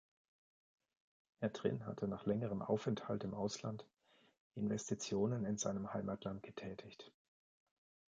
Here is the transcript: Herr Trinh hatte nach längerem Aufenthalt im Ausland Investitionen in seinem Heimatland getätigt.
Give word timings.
Herr 1.41 1.53
Trinh 1.53 1.85
hatte 1.85 2.07
nach 2.07 2.25
längerem 2.25 2.63
Aufenthalt 2.63 3.23
im 3.23 3.35
Ausland 3.35 3.85
Investitionen 4.55 5.45
in 5.45 5.59
seinem 5.59 5.93
Heimatland 5.93 6.41
getätigt. 6.41 7.11